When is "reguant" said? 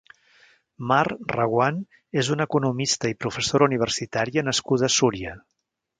1.33-1.77